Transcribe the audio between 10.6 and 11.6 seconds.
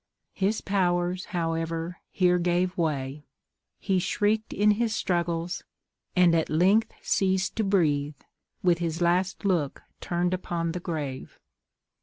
the grave."